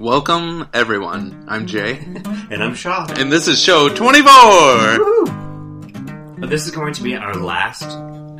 [0.00, 1.44] Welcome, everyone.
[1.46, 1.98] I'm Jay,
[2.50, 3.06] And I'm Shaw.
[3.16, 4.28] and this is show 24!
[6.40, 7.84] But this is going to be our last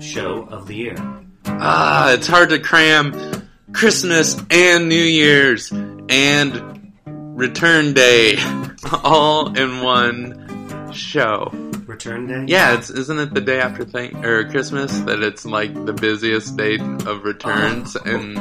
[0.02, 0.96] show of the year.
[1.44, 5.70] Ah, it's hard to cram Christmas and New Year's
[6.08, 8.36] and Return Day
[9.04, 11.50] all in one show.
[11.86, 12.44] Return day?
[12.52, 16.56] Yeah, it's, isn't it the day after thank or Christmas that it's like the busiest
[16.56, 18.34] day of returns Oh, in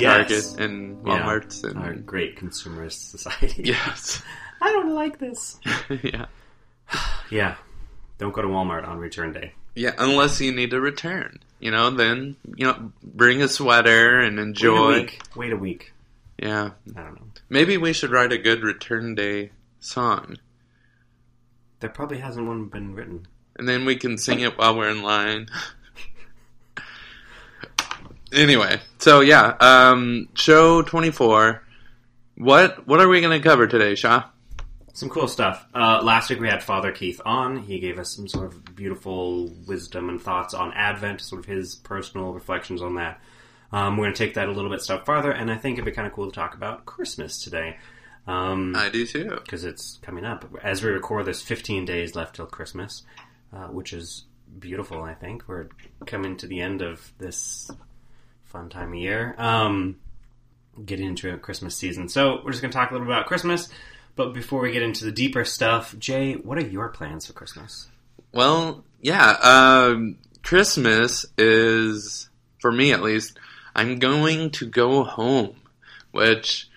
[0.00, 0.52] yes.
[0.52, 1.20] Target and Yeah.
[1.22, 3.62] Walmart's and Our great consumerist society.
[3.66, 4.22] yes,
[4.60, 5.58] I don't like this.
[6.02, 6.26] yeah,
[7.30, 7.56] Yeah.
[8.18, 9.52] Don't go to Walmart on return day.
[9.74, 9.92] yeah.
[9.98, 14.42] Unless you need to return, you know, then you know, bring a sweater and Wait
[14.42, 14.92] a enjoy.
[15.00, 15.20] week.
[15.34, 15.92] Wait a week.
[16.38, 17.26] Yeah, I don't know.
[17.48, 19.50] maybe we should write a good return day
[19.80, 20.36] song,
[21.80, 23.26] There probably hasn't one been written.
[23.56, 25.48] and then we can sing it while we're in line.
[28.32, 31.62] anyway, so yeah, um, show twenty four.
[32.36, 34.28] What what are we going to cover today, Shaw?
[34.94, 35.66] Some cool stuff.
[35.74, 37.62] Uh, last week we had Father Keith on.
[37.62, 41.74] He gave us some sort of beautiful wisdom and thoughts on Advent, sort of his
[41.76, 43.20] personal reflections on that.
[43.72, 45.86] Um, we're going to take that a little bit step farther, and I think it'd
[45.86, 47.78] be kind of cool to talk about Christmas today.
[48.26, 49.38] Um, I do too.
[49.42, 50.44] because it's coming up.
[50.62, 53.02] As we record, there's 15 days left till Christmas,
[53.52, 54.24] uh, which is
[54.58, 55.02] beautiful.
[55.02, 55.68] I think we're
[56.06, 57.70] coming to the end of this
[58.52, 59.34] fun time of year.
[59.38, 59.96] Um,
[60.84, 63.26] getting into a Christmas season, so we're just going to talk a little bit about
[63.26, 63.68] Christmas.
[64.14, 67.88] But before we get into the deeper stuff, Jay, what are your plans for Christmas?
[68.30, 73.38] Well, yeah, um, Christmas is, for me at least,
[73.74, 75.56] I'm going to go home,
[76.10, 76.68] which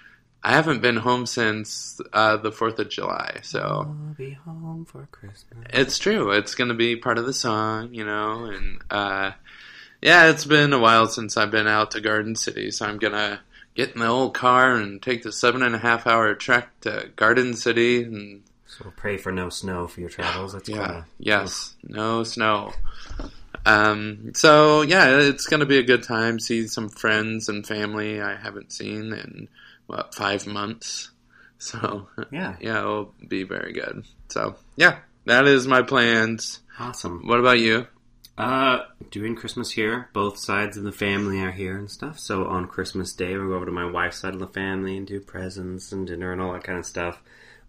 [0.44, 5.08] I haven't been home since uh, the 4th of July, so I'll be home for
[5.12, 5.66] Christmas.
[5.72, 6.32] it's true.
[6.32, 9.32] It's going to be part of the song, you know, and uh,
[10.02, 13.14] yeah, it's been a while since I've been out to Garden City, so I'm going
[13.14, 13.40] to
[13.76, 17.10] get in the old car and take the seven and a half hour trek to
[17.16, 20.54] Garden City and So pray for no snow for your travels.
[20.54, 20.76] That's Yeah.
[20.86, 21.74] kinda- Yes.
[21.84, 22.74] No snow.
[23.66, 26.40] Um, so yeah, it's gonna be a good time.
[26.40, 29.48] See some friends and family I haven't seen in
[29.88, 31.10] what five months.
[31.58, 34.04] So yeah, yeah, it'll be very good.
[34.30, 36.60] So yeah, that is my plans.
[36.78, 37.26] awesome.
[37.26, 37.88] What about you?
[38.38, 38.80] Uh,
[39.12, 40.10] doing Christmas here.
[40.12, 42.20] Both sides of the family are here and stuff.
[42.20, 45.08] So on Christmas Day, we'll go over to my wife's side of the family and
[45.08, 47.22] do presents and dinner and all that kind of stuff.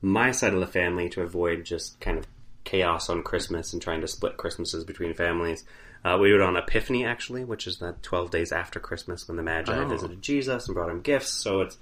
[0.03, 2.27] My side of the family, to avoid just kind of
[2.65, 5.65] chaos on Christmas and trying to split Christmases between families,
[6.05, 9.37] uh, we do it on Epiphany actually, which is the twelve days after Christmas when
[9.37, 9.87] the Magi Oh.
[9.89, 11.31] visited Jesus and brought him gifts.
[11.31, 11.79] So it's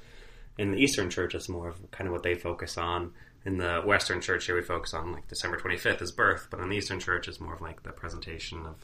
[0.58, 3.12] in the Eastern Church, it's more of kind of what they focus on.
[3.46, 6.68] In the Western Church, here we focus on like December 25th is birth, but in
[6.70, 8.74] the Eastern Church, it's more of like the presentation of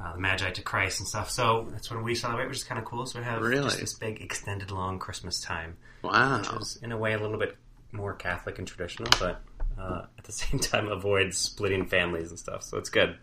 [0.00, 1.30] uh, the Magi to Christ and stuff.
[1.30, 3.04] So that's when we celebrate, which is kind of cool.
[3.04, 3.64] So we have Really?
[3.64, 6.38] just this big extended long Christmas time, Wow.
[6.38, 7.56] which is in a way a little bit
[7.92, 9.42] more Catholic and traditional, but
[9.78, 12.62] uh, at the same time avoids splitting families and stuff.
[12.62, 13.18] So it's good.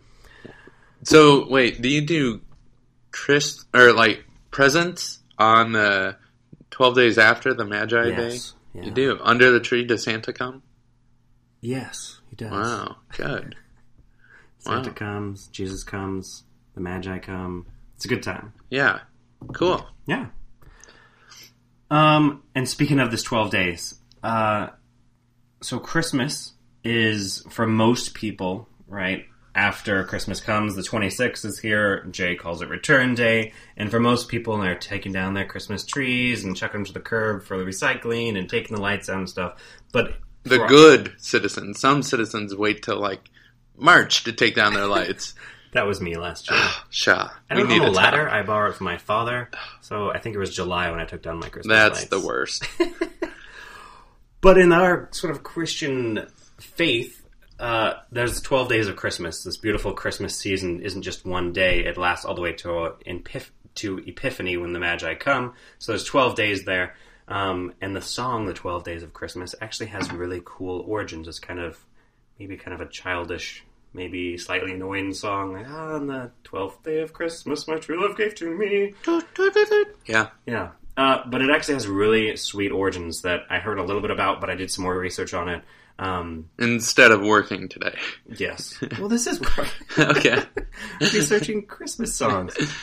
[1.02, 2.40] So wait, do you do
[3.10, 6.16] Chris or like presents on the
[6.70, 8.52] twelve days after the Magi yes.
[8.74, 8.80] Day?
[8.80, 8.86] Yeah.
[8.86, 9.84] You do under the tree.
[9.84, 10.62] Does Santa come?
[11.60, 12.50] Yes, he does.
[12.52, 13.56] Wow, good.
[14.58, 14.94] Santa Wow.
[14.94, 16.44] comes, Jesus comes,
[16.74, 17.66] the Magi come.
[17.96, 18.52] It's a good time.
[18.70, 19.00] Yeah,
[19.54, 19.86] cool.
[20.06, 20.26] Yeah.
[21.90, 24.68] Um, and speaking of this 12 days, uh,
[25.62, 26.52] so Christmas
[26.84, 29.24] is for most people, right?
[29.54, 32.04] After Christmas comes, the 26th is here.
[32.10, 33.52] Jay calls it Return Day.
[33.76, 37.00] And for most people, they're taking down their Christmas trees and chucking them to the
[37.00, 39.60] curb for the recycling and taking the lights out and stuff.
[39.92, 41.80] But The good citizens.
[41.80, 43.28] Some citizens wait till like
[43.76, 45.34] March to take down their lights.
[45.72, 46.58] that was me last year.
[46.62, 48.28] Ah, Sha, I don't need own a ladder.
[48.28, 49.50] I borrowed it from my father.
[49.80, 52.00] So I think it was July when I took down my Christmas lights.
[52.00, 52.10] That's lights.
[52.10, 52.68] the worst.
[54.40, 56.26] But in our sort of Christian
[56.58, 57.19] faith,
[57.60, 59.44] uh, there's 12 days of Christmas.
[59.44, 63.50] This beautiful Christmas season isn't just one day, it lasts all the way to, Epiph-
[63.76, 65.54] to Epiphany when the Magi come.
[65.78, 66.94] So there's 12 days there.
[67.28, 71.28] Um, and the song, The 12 Days of Christmas, actually has really cool origins.
[71.28, 71.78] It's kind of,
[72.40, 73.62] maybe kind of a childish,
[73.94, 75.52] maybe slightly annoying song.
[75.52, 78.94] Like, "Ah, on the 12th day of Christmas, my true love gave to me.
[80.06, 80.70] yeah, Yeah.
[80.96, 84.40] Uh, but it actually has really sweet origins that I heard a little bit about,
[84.40, 85.62] but I did some more research on it.
[86.00, 87.94] Um, instead of working today.
[88.26, 88.82] yes.
[88.98, 89.68] well, this is work.
[89.98, 90.42] okay.
[91.00, 92.56] researching Christmas songs.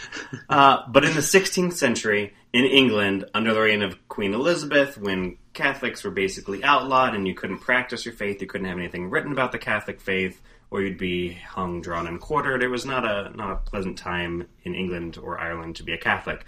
[0.50, 5.38] Uh, but in the 16th century, in England, under the reign of Queen Elizabeth, when
[5.54, 9.32] Catholics were basically outlawed and you couldn't practice your faith, you couldn't have anything written
[9.32, 12.62] about the Catholic faith, or you'd be hung, drawn, and quartered.
[12.62, 15.98] It was not a not a pleasant time in England or Ireland to be a
[15.98, 16.46] Catholic.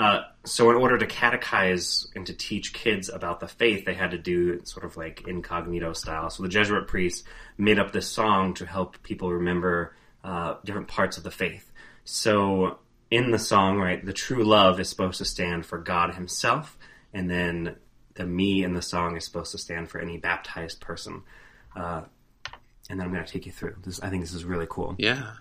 [0.00, 4.12] Uh, so, in order to catechize and to teach kids about the faith, they had
[4.12, 6.30] to do sort of like incognito style.
[6.30, 7.22] So, the Jesuit priests
[7.58, 9.94] made up this song to help people remember
[10.24, 11.70] uh, different parts of the faith.
[12.06, 12.78] So,
[13.10, 16.78] in the song, right, the true love is supposed to stand for God Himself,
[17.12, 17.76] and then
[18.14, 21.24] the me in the song is supposed to stand for any baptized person.
[21.76, 22.04] Uh,
[22.88, 23.76] and then I'm going to take you through.
[23.84, 24.94] This, I think this is really cool.
[24.96, 25.32] Yeah.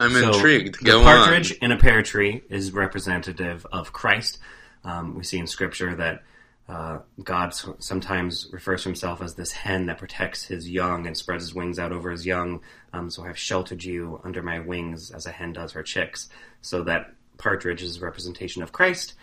[0.00, 0.84] I'm So, intrigued.
[0.84, 1.58] The partridge on.
[1.62, 4.38] in a pear tree is representative of Christ.
[4.84, 6.22] Um, we see in Scripture that
[6.68, 11.44] uh, God sometimes refers to himself as this hen that protects his young and spreads
[11.44, 12.60] his wings out over his young.
[12.92, 16.28] Um, so I have sheltered you under my wings as a hen does her chicks.
[16.62, 19.14] So that partridge is a representation of Christ.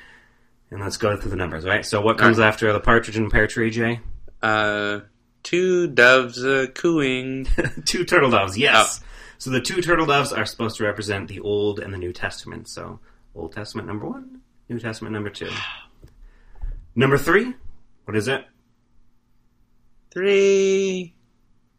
[0.71, 1.85] And let's go through the numbers, right?
[1.85, 4.01] So what comes after the partridge in a pear tree, Jay?
[4.44, 5.00] Uh,
[5.41, 7.47] two doves uh, cooing.
[7.85, 9.00] two turtle doves, Oh.
[9.38, 12.68] So the two turtle doves are supposed to represent the Old and the New Testament.
[12.68, 13.00] So
[13.36, 15.51] Old Testament number one, New Testament number two.
[16.95, 17.54] Number three,
[18.06, 18.45] what is it?
[20.12, 21.13] Three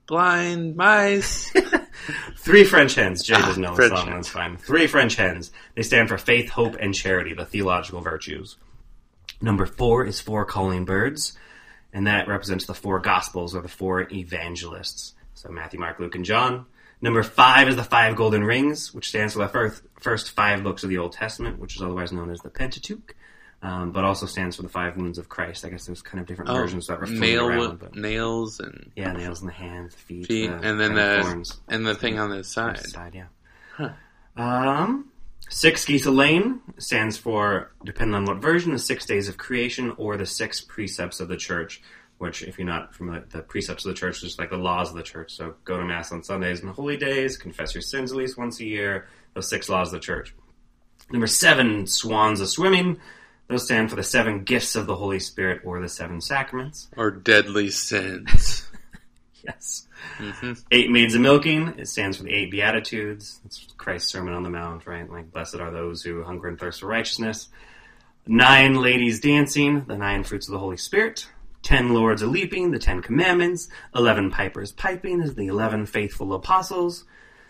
[0.06, 1.52] blind mice.
[2.36, 3.24] Three French hens.
[3.24, 4.56] Jay doesn't ah, know the song, that's fine.
[4.56, 5.52] Three French hens.
[5.74, 8.56] They stand for faith, hope, and charity, the theological virtues.
[9.40, 11.36] Number four is four calling birds,
[11.92, 15.14] and that represents the four gospels or the four evangelists.
[15.34, 16.66] So Matthew, Mark, Luke, and John.
[17.00, 20.82] Number five is the five golden rings, which stands for the first, first five books
[20.82, 23.14] of the Old Testament, which is otherwise known as the Pentateuch,
[23.62, 25.64] um, but also stands for the five wounds of Christ.
[25.64, 27.78] I guess there's kind of different versions that were nail, around.
[27.78, 31.20] But nails and yeah, nails in the hands, the feet, feet, the and then the
[31.22, 31.60] thorns.
[31.68, 32.78] and the thing on the side.
[32.78, 33.90] Side, yeah.
[34.36, 35.10] Um,
[35.48, 40.16] six Gita Lane stands for, depending on what version, the six days of creation or
[40.16, 41.80] the six precepts of the church.
[42.18, 44.96] Which, if you're not from the precepts of the church, just like the laws of
[44.96, 45.34] the church.
[45.36, 48.58] So, go to mass on Sundays and holy days, confess your sins at least once
[48.60, 49.06] a year.
[49.34, 50.34] Those six laws of the church.
[51.10, 52.98] Number seven, swans of swimming.
[53.46, 56.88] Those stand for the seven gifts of the Holy Spirit or the seven sacraments.
[56.96, 58.64] Or deadly sins.
[59.44, 59.86] Yes.
[60.18, 61.68] hmm Eight maids of milking.
[61.78, 63.40] It stands for the eight beatitudes.
[63.46, 65.08] It's Christ's Sermon on the Mount, right?
[65.08, 67.48] Like, blessed are those who hunger and thirst for righteousness.
[68.26, 69.84] Nine ladies dancing.
[69.86, 71.28] The nine fruits of the Holy Spirit.
[71.68, 72.70] Ten lords a leaping.
[72.70, 73.68] The Ten Commandments.
[73.94, 77.04] Eleven pipers piping is the eleven faithful apostles.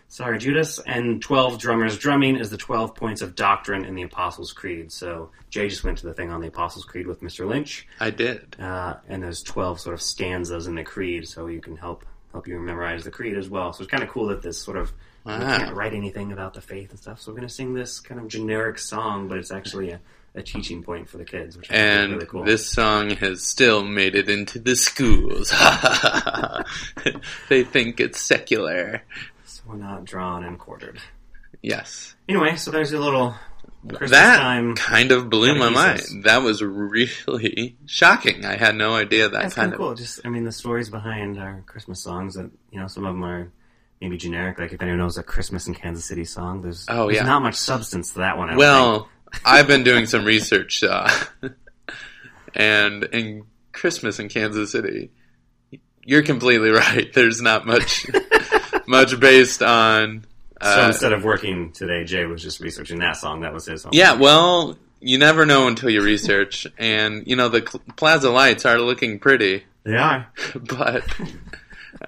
[0.09, 0.81] Sorry, Judas.
[0.81, 4.91] And twelve drummers drumming is the twelve points of doctrine in the Apostles' Creed.
[4.91, 7.47] So Jay just went to the thing on the Apostles' Creed with Mr.
[7.47, 8.57] Lynch I did.
[8.59, 12.49] uh, and there's 12 sort of stanzas in the creed, so you can help help
[12.49, 13.73] you memorize the creed as well.
[13.73, 14.93] So it's kind of cool that this sort of
[15.25, 15.59] we Wow.
[15.59, 17.21] can't write anything about the faith and stuff.
[17.21, 20.01] So we're going to sing this kind of generic song, but it's actually a,
[20.39, 22.45] a teaching point for the kids, which I think is And really cool.
[22.45, 25.51] this song has still made it into the schools.
[27.49, 29.03] they think it's secular.
[29.45, 30.99] so we're not drawn and quartered.
[31.63, 32.15] Yes.
[32.29, 33.35] Anyway, so there's a little
[33.89, 34.75] Christmas that time.
[34.77, 36.01] kind of blew my mind.
[36.25, 38.45] That was really shocking.
[38.45, 39.79] I had no idea that That's kind of.
[39.79, 39.95] cool.
[39.95, 43.25] Just, I mean, the stories behind our Christmas songs that you know, some of them
[43.25, 43.51] are
[44.01, 44.59] maybe generic.
[44.59, 47.23] Like if anyone knows a Christmas in Kansas City song, there's Oh, there's yeah.
[47.25, 48.51] not much substance to that one.
[48.51, 48.61] I don't
[49.01, 49.13] think.
[49.45, 51.09] I've been doing some research, uh,
[52.55, 55.11] and in Christmas in Kansas City,
[56.05, 57.13] you're completely right.
[57.13, 58.07] There's not much
[58.87, 60.25] much based on.
[60.61, 63.41] So Uh, instead of working today, Jay was just researching that song.
[63.43, 63.93] That was his song.
[63.95, 67.63] yeah, well, you never know until you research, and you know the
[67.97, 70.27] Plaza lights are looking pretty, They are.
[70.57, 71.05] but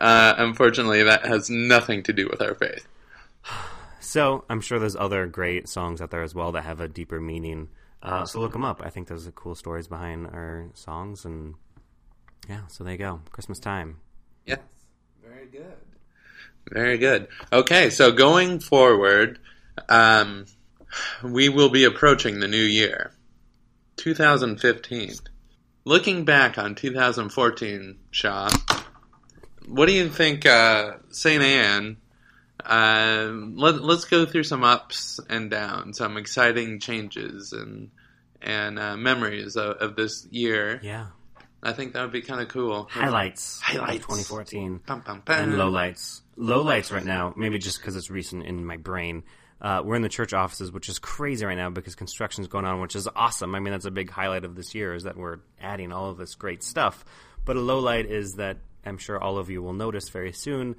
[0.00, 2.87] uh, unfortunately, that has nothing to do with our faith.
[4.11, 7.21] So I'm sure there's other great songs out there as well that have a deeper
[7.21, 7.69] meaning.
[8.02, 8.83] Uh, so look them up.
[8.85, 11.55] I think there's the cool stories behind our songs, and
[12.49, 12.67] yeah.
[12.67, 13.21] So there you go.
[13.31, 13.99] Christmas time.
[14.45, 14.59] Yes.
[15.23, 15.76] Very good.
[16.73, 17.29] Very good.
[17.52, 19.38] Okay, so going forward,
[19.88, 20.47] um,
[21.23, 23.12] we will be approaching the new year,
[23.95, 25.12] 2015.
[25.85, 28.50] Looking back on 2014, Shaw,
[29.69, 31.45] what do you think, uh, St.
[31.45, 31.99] Anne?
[32.64, 37.90] Um, let, let's go through some ups and downs, some exciting changes and
[38.43, 40.81] and uh, memories of, of this year.
[40.83, 41.07] Yeah.
[41.62, 42.88] I think that would be kind of cool.
[42.90, 43.61] Highlights.
[43.61, 44.07] Highlights.
[44.07, 44.81] 2014.
[44.87, 45.37] Pum, pum, pum.
[45.37, 46.23] and lowlights.
[46.38, 49.25] Lowlights right now, maybe just because it's recent in my brain.
[49.61, 52.81] Uh, we're in the church offices, which is crazy right now because construction's going on,
[52.81, 53.55] which is awesome.
[53.55, 56.17] I mean, that's a big highlight of this year is that we're adding all of
[56.17, 57.05] this great stuff.
[57.45, 60.76] But a low light is that I'm sure all of you will notice very soon.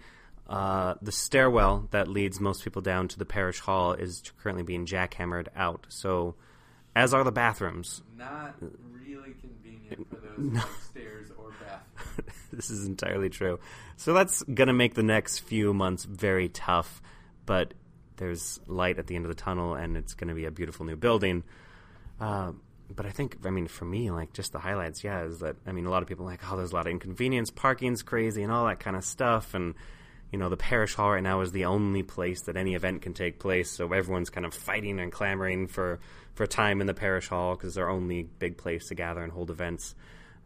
[0.47, 4.85] Uh, the stairwell that leads most people down to the parish hall is currently being
[4.85, 5.85] jackhammered out.
[5.89, 6.35] So,
[6.95, 8.01] as are the bathrooms.
[8.17, 8.55] Not
[8.91, 12.19] really convenient for those stairs or bath.
[12.53, 13.59] this is entirely true.
[13.95, 17.01] So that's going to make the next few months very tough,
[17.45, 17.73] but
[18.17, 20.85] there's light at the end of the tunnel and it's going to be a beautiful
[20.85, 21.43] new building.
[22.19, 22.51] Uh,
[22.95, 25.71] but I think, I mean, for me, like just the highlights, yeah, is that I
[25.71, 28.43] mean, a lot of people are like, oh, there's a lot of inconvenience, parking's crazy,
[28.43, 29.75] and all that kind of stuff, and
[30.31, 33.13] you know, the parish hall right now is the only place that any event can
[33.13, 35.99] take place, so everyone's kind of fighting and clamoring for
[36.33, 39.49] for time in the parish hall because our only big place to gather and hold
[39.49, 39.93] events.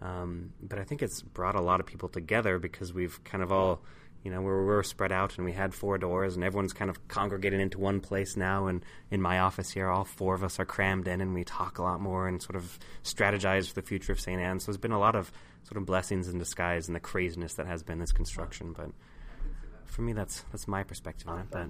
[0.01, 3.51] Um, but I think it's brought a lot of people together because we've kind of
[3.51, 3.81] all
[4.25, 7.07] you know, we're, we're spread out and we had four doors and everyone's kind of
[7.07, 8.65] congregated into one place now.
[8.65, 11.77] And in my office here, all four of us are crammed in and we talk
[11.77, 14.41] a lot more and sort of strategize for the future of St.
[14.41, 14.59] Anne.
[14.59, 17.67] So there's been a lot of sort of blessings in disguise and the craziness that
[17.67, 18.73] has been this construction.
[18.75, 18.89] But
[19.95, 21.45] for me, that's that's my perspective on it.
[21.49, 21.69] But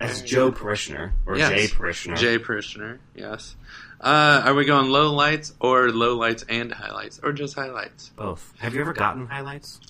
[0.00, 1.50] as Joe parishioner or Yes.
[1.50, 3.56] Jay parishioner, Jay parishioner, yes.
[4.00, 8.10] Uh, are we going low lights or low lights and highlights or just highlights?
[8.10, 8.52] both.
[8.58, 9.80] Have you ever gotten highlights?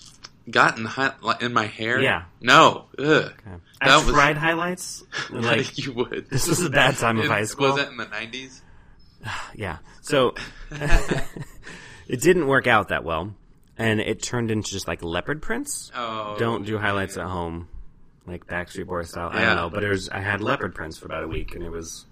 [0.48, 2.00] Gotten hi- li- in my hair?
[2.00, 2.22] Yeah.
[2.40, 2.84] No.
[2.98, 3.04] Ugh.
[3.04, 3.32] Okay.
[3.80, 5.02] I That was- tried highlights.
[5.30, 6.30] Like you would.
[6.30, 7.66] this was a bad time of high school.
[7.68, 8.62] Was that in the nineties?
[9.56, 9.78] Yeah.
[10.02, 10.34] So
[12.08, 13.34] it didn't work out that well,
[13.78, 15.90] and it turned into just like leopard prints.
[15.94, 17.68] Oh, Don't do highlights at home,
[18.26, 19.30] like Backstreet Boys style.
[19.32, 20.08] I don't know, but was.
[20.08, 22.06] I had leopard prints for about a week, and it was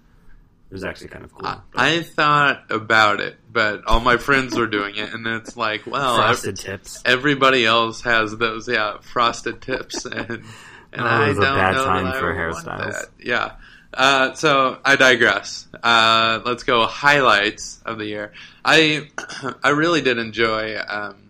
[0.69, 1.47] it was actually kind of cool.
[1.47, 5.85] I, I thought about it, but all my friends were doing it, and it's like,
[5.85, 7.01] well, Frosted ev- tips.
[7.05, 10.43] everybody else has those, yeah, frosted tips, and and
[10.93, 12.91] Oh, I was don't bad know time that I for want hairstyles.
[12.93, 13.05] that.
[13.19, 13.51] Yeah.
[13.93, 15.67] Uh, so I digress.
[15.81, 18.33] Uh, let's go highlights of the year.
[18.65, 19.07] I
[19.63, 21.24] I really did enjoy um,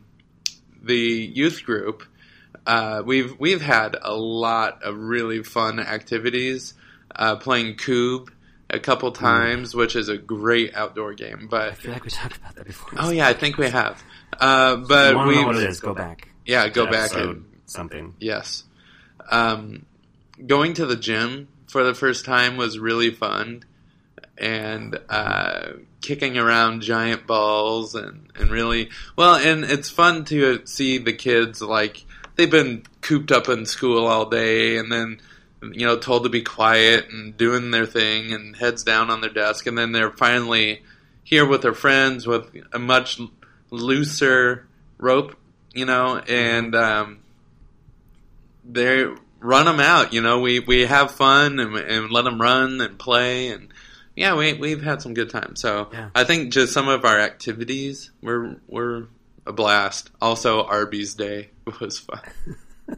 [0.86, 2.04] the youth group.
[2.66, 6.74] Uh, we've we've had a lot of really fun activities.
[7.16, 8.30] Uh, playing Kubb
[8.70, 11.48] a couple times, which is a great outdoor game.
[11.50, 13.00] But I feel like we talked about that before.
[13.00, 14.04] oh yeah, I think we have.
[14.40, 15.80] Uh, but we to know what it is?
[15.80, 16.28] Go back.
[16.46, 18.16] yeah, go back and something.
[18.20, 18.64] Yes.
[19.30, 19.86] Um,
[20.46, 23.64] going to the gym for the first time was really fun.
[24.38, 30.98] And uh, kicking around giant balls and, and really, well, and it's fun to see
[30.98, 35.22] the kids like they've been cooped up in school all day and then,
[35.62, 39.30] you know, told to be quiet and doing their thing and heads down on their
[39.30, 39.68] desk.
[39.68, 40.84] And then they're finally
[41.24, 43.22] here with their friends with a much
[43.72, 45.38] looser rope,
[45.74, 47.20] you know, and, um,
[48.68, 49.06] they
[49.40, 50.12] run them out.
[50.12, 53.70] You know, we we have fun and, and let them run and play, and
[54.16, 55.62] yeah, we we've had some good times.
[55.62, 56.10] So Yeah.
[56.16, 59.08] I think just some of our activities were were
[59.46, 60.10] a blast.
[60.22, 62.22] Also, Arby's Day was fun.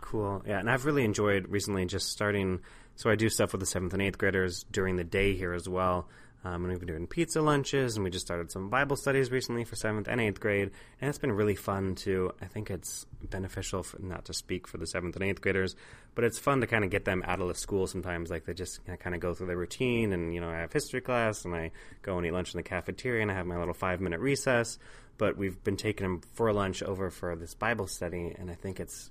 [0.00, 0.42] Cool.
[0.46, 2.60] Yeah, and I've really enjoyed recently just starting.
[2.94, 5.68] So I do stuff with the seventh and eighth graders during the day here as
[5.68, 6.08] well.
[6.46, 9.64] Um, and we've been doing pizza lunches, and we just started some Bible studies recently
[9.64, 12.30] for seventh and eighth grade, and it's been really fun to.
[12.40, 15.74] I think it's beneficial, for, not to speak for the seventh and eighth graders,
[16.14, 18.30] but it's fun to kind of get them out of the school sometimes.
[18.30, 21.00] Like they just kind of go through their routine, and you know, I have history
[21.00, 21.72] class, and I
[22.02, 24.78] go and eat lunch in the cafeteria, and I have my little five minute recess.
[25.18, 28.78] But we've been taking them for lunch over for this Bible study, and I think
[28.78, 29.10] it's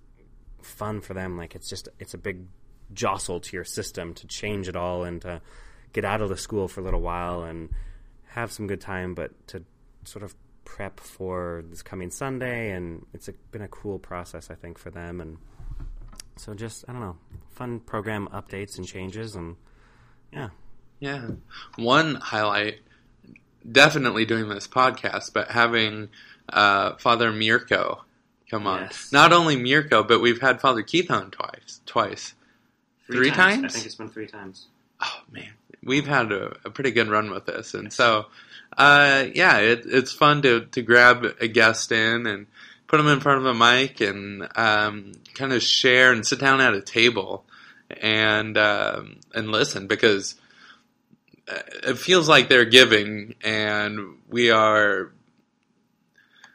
[0.61, 1.35] fun for them.
[1.35, 2.45] Like it's just it's a big
[2.93, 5.41] jostle to your system to change it all and to
[5.95, 7.69] get out of the school for a little while and
[8.31, 9.63] have some good time, but to
[10.03, 10.35] sort of
[10.65, 12.71] prep for this coming Sunday.
[12.71, 15.21] And it's a, been a cool process, I think, for them.
[15.21, 15.37] And
[16.35, 17.17] so just I don't know,
[17.51, 19.55] fun program updates and changes, and
[20.33, 20.49] yeah,
[20.99, 21.29] Yeah,
[21.77, 22.79] one highlight
[23.71, 26.09] definitely doing this podcast, but having
[26.49, 28.03] uh, Father Mirko
[28.51, 28.81] come on.
[28.81, 29.11] Yes.
[29.13, 31.79] Not only Mirko, but we've had Father Keith on twice.
[31.85, 32.33] Twice.
[33.07, 33.63] Three times?
[33.63, 34.67] I think it's been three times.
[35.01, 35.51] oh man,
[35.85, 38.25] we've had a, a pretty good run with this, and so
[38.77, 42.47] uh, yeah, it, it's fun to to grab a guest in and
[42.87, 46.61] put them in front of a mic and um, kind of share and sit down
[46.61, 47.45] at a table
[48.01, 50.35] and um, and listen because
[51.47, 55.11] uh, it feels like they're giving and we are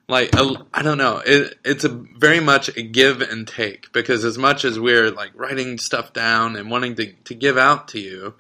[0.09, 0.31] like
[0.75, 1.23] I don't know.
[1.25, 5.31] It, it's a very much a give and take because as much as we're like
[5.35, 8.35] writing stuff down and wanting to to give out to you,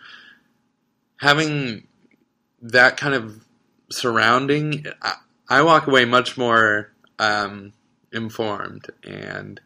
[1.21, 1.87] having
[2.63, 3.45] that kind of
[3.91, 5.15] surrounding, I,
[5.49, 7.73] I walk away much more um,
[8.13, 9.61] informed and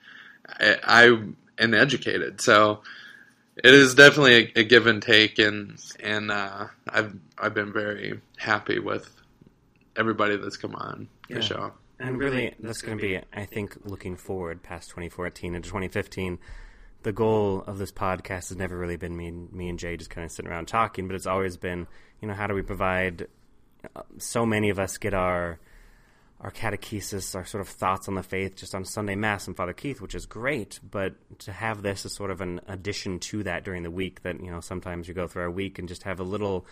[0.61, 1.19] I, I
[1.57, 2.41] and educated.
[2.41, 2.83] So
[3.57, 8.21] it is definitely a, a give and take, and and uh, I've I've been very
[8.37, 9.09] happy with
[9.97, 11.73] everybody that's come on the show.
[12.01, 16.39] And really, that's going to be, I think, looking forward past 2014 into 2015.
[17.05, 20.11] The goal of this podcast has never really been me, and- me and Jay just
[20.11, 21.87] kind of sitting around talking, but it's always been,
[22.21, 23.29] you know, how do we provide?
[23.95, 25.59] uh, So many of us get our
[26.41, 29.73] our catechesis, our sort of thoughts on the faith, just on Sunday Mass and Father
[29.73, 30.79] Keith, which is great.
[30.91, 34.39] But to have this as sort of an addition to that during the week, that
[34.43, 36.67] you know, sometimes you go through our week and just have a little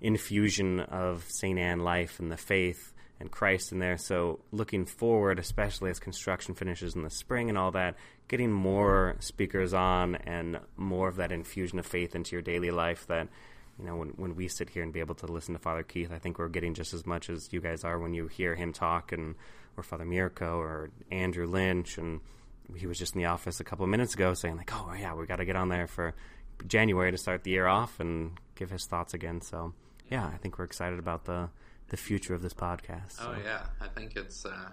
[0.00, 1.58] infusion of St.
[1.58, 3.98] Anne life and the faith and Christ in there.
[3.98, 7.96] So looking forward, especially as construction finishes in the spring and all that,
[8.28, 13.06] getting more speakers on and more of that infusion of faith into your daily life
[13.08, 13.28] that
[13.78, 16.10] you know, when, when we sit here and be able to listen to Father Keith,
[16.12, 18.72] I think we're getting just as much as you guys are when you hear him
[18.72, 19.36] talk, and
[19.76, 22.20] or Father Mirko or Andrew Lynch, and
[22.74, 25.14] he was just in the office a couple of minutes ago saying like, oh yeah,
[25.14, 26.14] we got to get on there for
[26.66, 29.40] January to start the year off and give his thoughts again.
[29.40, 29.72] So
[30.10, 31.48] yeah, I think we're excited about the
[31.88, 33.12] the future of this podcast.
[33.12, 33.32] So.
[33.34, 34.70] Oh yeah, I think it's uh,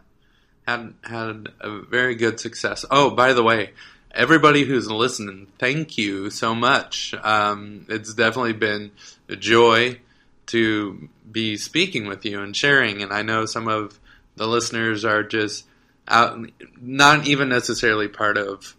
[0.67, 2.85] had had a very good success.
[2.89, 3.71] Oh, by the way,
[4.11, 7.13] everybody who's listening, thank you so much.
[7.23, 8.91] Um, it's definitely been
[9.29, 9.99] a joy
[10.47, 13.01] to be speaking with you and sharing.
[13.01, 13.99] And I know some of
[14.35, 15.65] the listeners are just
[16.07, 16.39] out,
[16.79, 18.75] not even necessarily part of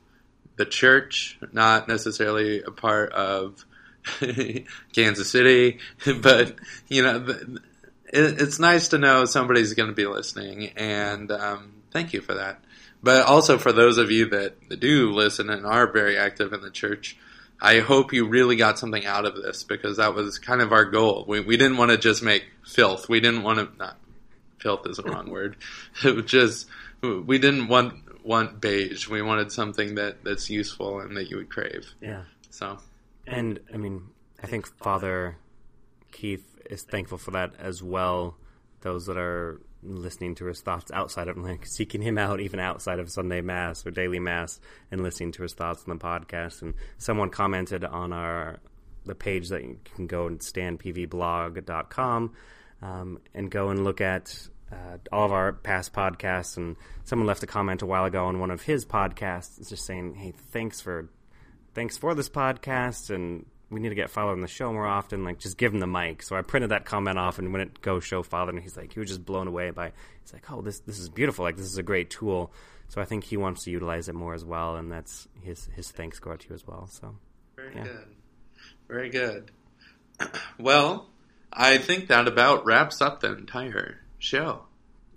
[0.57, 3.65] the church, not necessarily a part of
[4.93, 5.79] Kansas City,
[6.21, 6.55] but
[6.89, 7.37] you know,
[8.17, 12.63] it's nice to know somebody's going to be listening, and um, thank you for that.
[13.03, 16.71] But also for those of you that do listen and are very active in the
[16.71, 17.17] church,
[17.61, 20.85] I hope you really got something out of this because that was kind of our
[20.85, 21.25] goal.
[21.27, 23.09] We, we didn't want to just make filth.
[23.09, 23.99] We didn't want to not
[24.59, 25.57] filth is a wrong word.
[26.05, 26.67] It was just
[27.03, 29.09] we didn't want want beige.
[29.09, 31.87] We wanted something that that's useful and that you would crave.
[32.01, 32.23] Yeah.
[32.51, 32.79] So.
[33.27, 34.09] And I mean,
[34.43, 35.37] I think Father
[36.13, 38.37] Keith is thankful for that as well.
[38.81, 42.99] Those that are listening to his thoughts outside of like seeking him out even outside
[42.99, 46.63] of Sunday Mass or daily Mass and listening to his thoughts on the podcast.
[46.63, 48.59] And someone commented on our
[49.05, 52.33] the page that you can go and stannepvblog.com
[52.83, 56.57] um, and go and look at uh, all of our past podcasts.
[56.57, 60.15] And someone left a comment a while ago on one of his podcasts, just saying,
[60.15, 61.09] "Hey, thanks for
[61.75, 65.25] thanks for this podcast and we need to get Father on the show more often.
[65.25, 66.23] Like, just give him the mic.
[66.23, 68.93] So I printed that comment off, and when it goes show Father, and he's like,
[68.93, 69.93] he was just blown away by.
[70.23, 71.45] He's like, oh, this this is beautiful.
[71.45, 72.53] Like, this is a great tool.
[72.89, 75.91] So I think he wants to utilize it more as well, and that's his his
[75.91, 76.87] thanks go out to you as well.
[76.87, 77.17] So
[77.57, 77.85] very yeah.
[77.85, 78.09] good,
[78.89, 79.51] very good.
[80.59, 81.09] well,
[81.53, 84.63] I think that about wraps up the entire show.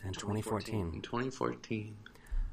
[0.04, 0.92] In 2014.
[0.94, 1.98] In 2014.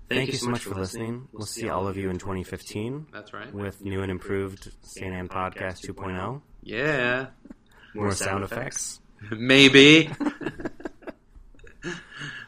[0.09, 1.27] Thank, Thank you so much for listening.
[1.33, 3.09] We'll see all of you in 2015.
[3.12, 3.53] That's right.
[3.53, 5.12] With new and improved St.
[5.12, 6.42] Anne Podcast 2.0.
[6.62, 7.27] Yeah.
[7.92, 9.01] More sound effects.
[9.31, 10.09] Maybe.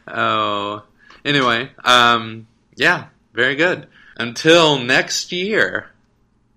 [0.07, 0.83] oh.
[1.25, 3.87] Anyway, um, yeah, very good.
[4.15, 5.89] Until next year,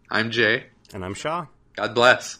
[0.08, 0.66] I'm Jay.
[0.94, 1.46] And I'm Shaw.
[1.74, 2.38] God bless.